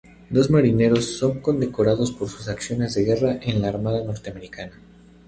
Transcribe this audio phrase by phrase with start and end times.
[0.31, 4.73] Dos marineros son condecorados por sus acciones de guerra en la Armada norteamericana.